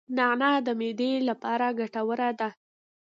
نعناع 0.17 0.57
د 0.67 0.69
معدې 0.79 1.11
لپاره 1.29 1.67
ګټوره 1.79 2.29
ده 2.39 2.49